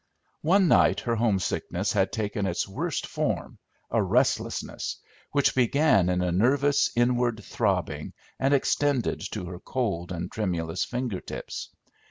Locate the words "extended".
8.51-9.21